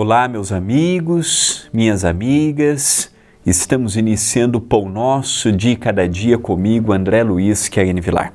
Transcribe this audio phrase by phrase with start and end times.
[0.00, 3.12] Olá, meus amigos, minhas amigas.
[3.44, 8.32] Estamos iniciando o Pão Nosso de Cada Dia comigo, André Luiz Querine Vilar.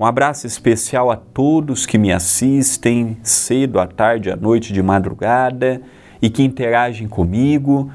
[0.00, 5.82] Um abraço especial a todos que me assistem cedo, à tarde, à noite, de madrugada
[6.22, 7.92] e que interagem comigo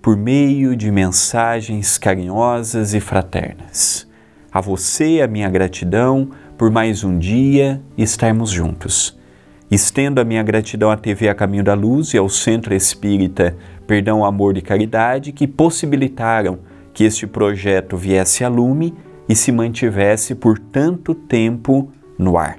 [0.00, 4.08] por meio de mensagens carinhosas e fraternas.
[4.50, 9.22] A você, a minha gratidão por mais um dia estarmos juntos.
[9.70, 13.56] Estendo a minha gratidão à TV A Caminho da Luz e ao Centro Espírita
[13.86, 16.58] Perdão, Amor e Caridade que possibilitaram
[16.92, 18.94] que este projeto viesse a lume
[19.28, 22.58] e se mantivesse por tanto tempo no ar.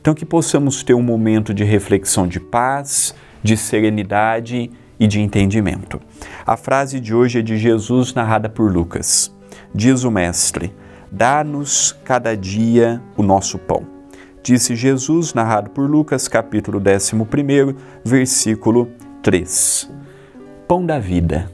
[0.00, 6.00] Então, que possamos ter um momento de reflexão de paz, de serenidade e de entendimento.
[6.46, 9.34] A frase de hoje é de Jesus, narrada por Lucas.
[9.74, 10.74] Diz o Mestre:
[11.12, 13.99] Dá-nos cada dia o nosso pão.
[14.42, 18.88] Disse Jesus, narrado por Lucas, capítulo 11, versículo
[19.22, 19.90] 3.
[20.66, 21.52] Pão da vida.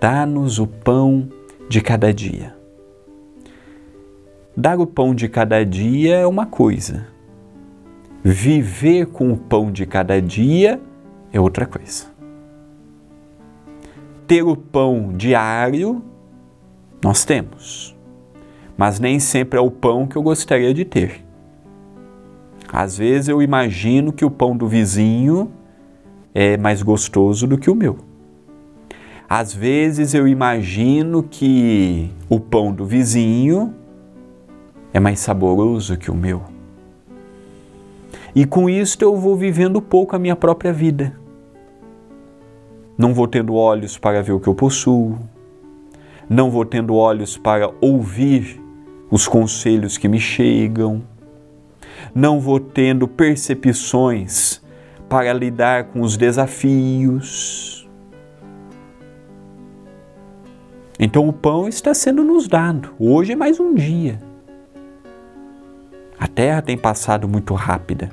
[0.00, 1.28] Dá-nos o pão
[1.68, 2.54] de cada dia.
[4.56, 7.08] Dar o pão de cada dia é uma coisa.
[8.22, 10.80] Viver com o pão de cada dia
[11.32, 12.06] é outra coisa.
[14.28, 16.02] Ter o pão diário,
[17.02, 17.98] nós temos
[18.80, 21.22] mas nem sempre é o pão que eu gostaria de ter.
[22.72, 25.52] Às vezes eu imagino que o pão do vizinho
[26.32, 27.98] é mais gostoso do que o meu.
[29.28, 33.74] Às vezes eu imagino que o pão do vizinho
[34.94, 36.42] é mais saboroso que o meu.
[38.34, 41.14] E com isto eu vou vivendo pouco a minha própria vida.
[42.96, 45.18] Não vou tendo olhos para ver o que eu possuo,
[46.30, 48.69] não vou tendo olhos para ouvir
[49.10, 51.02] os conselhos que me chegam,
[52.14, 54.62] não vou tendo percepções
[55.08, 57.88] para lidar com os desafios.
[60.98, 62.94] Então o pão está sendo nos dado.
[62.98, 64.20] Hoje é mais um dia.
[66.18, 68.10] A terra tem passado muito rápida.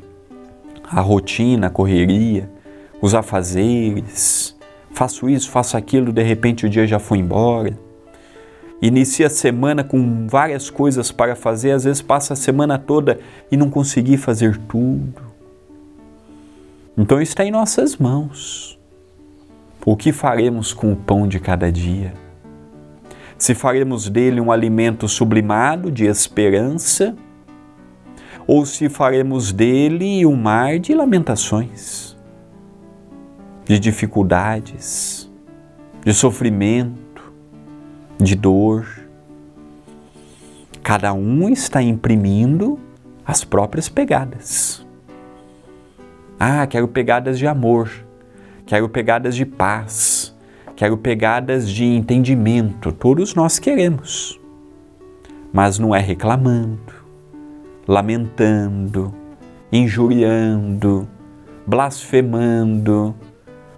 [0.90, 2.50] A rotina, a correria,
[3.02, 4.58] os afazeres.
[4.92, 7.87] Faço isso, faço aquilo, de repente o dia já foi embora
[8.82, 13.20] inicia a semana com várias coisas para fazer, às vezes passa a semana toda
[13.52, 15.22] e não conseguir fazer tudo.
[16.98, 18.80] Então está em nossas mãos.
[19.86, 22.14] O que faremos com o pão de cada dia?
[23.38, 27.16] Se faremos dele um alimento sublimado de esperança,
[28.48, 32.18] ou se faremos dele um mar de lamentações,
[33.66, 35.30] de dificuldades,
[36.04, 37.07] de sofrimento,
[38.20, 38.88] de dor.
[40.84, 42.80] Cada um está imprimindo
[43.26, 44.86] as próprias pegadas.
[46.40, 47.90] Ah, quero pegadas de amor,
[48.66, 50.36] quero pegadas de paz,
[50.76, 52.92] quero pegadas de entendimento.
[52.92, 54.40] Todos nós queremos.
[55.52, 56.94] Mas não é reclamando,
[57.88, 59.14] lamentando,
[59.72, 61.08] injuriando,
[61.66, 63.16] blasfemando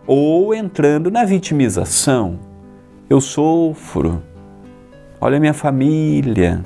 [0.06, 2.40] ou entrando na vitimização.
[3.10, 4.22] Eu sofro,
[5.22, 6.64] olha minha família,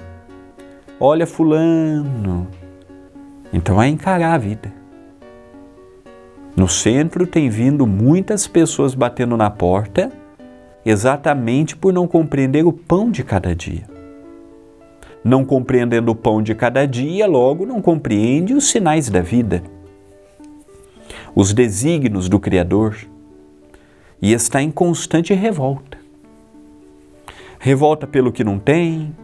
[0.99, 2.47] olha Fulano.
[3.51, 4.71] Então é encarar a vida.
[6.55, 10.11] No centro tem vindo muitas pessoas batendo na porta
[10.85, 13.83] exatamente por não compreender o pão de cada dia.
[15.23, 19.63] Não compreendendo o pão de cada dia, logo não compreende os sinais da vida,
[21.33, 22.97] os desígnios do Criador,
[24.21, 26.02] e está em constante revolta
[27.63, 29.15] revolta pelo que não tem,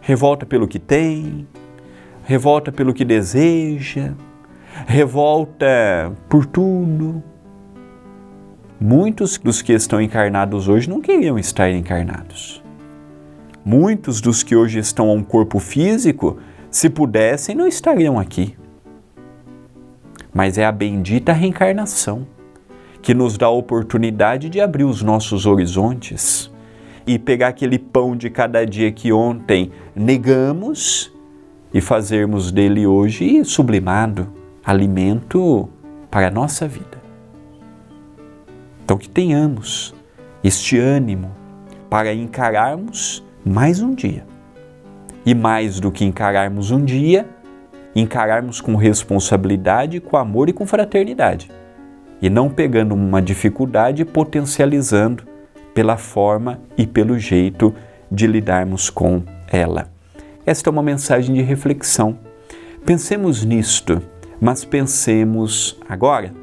[0.00, 1.46] revolta pelo que tem,
[2.24, 4.14] revolta pelo que deseja,
[4.86, 7.22] revolta por tudo.
[8.80, 12.64] Muitos dos que estão encarnados hoje não queriam estar encarnados.
[13.62, 16.38] Muitos dos que hoje estão a um corpo físico,
[16.70, 18.56] se pudessem, não estariam aqui.
[20.32, 22.26] Mas é a bendita reencarnação
[23.02, 26.49] que nos dá a oportunidade de abrir os nossos horizontes
[27.10, 31.12] e pegar aquele pão de cada dia que ontem negamos
[31.74, 34.32] e fazermos dele hoje sublimado,
[34.64, 35.68] alimento
[36.08, 37.02] para a nossa vida.
[38.84, 39.92] Então, que tenhamos
[40.44, 41.32] este ânimo
[41.88, 44.24] para encararmos mais um dia.
[45.26, 47.28] E mais do que encararmos um dia,
[47.92, 51.50] encararmos com responsabilidade, com amor e com fraternidade.
[52.22, 55.24] E não pegando uma dificuldade e potencializando
[55.80, 57.74] pela forma e pelo jeito
[58.12, 59.90] de lidarmos com ela.
[60.44, 62.18] Esta é uma mensagem de reflexão.
[62.84, 64.02] Pensemos nisto,
[64.38, 66.34] mas pensemos agora.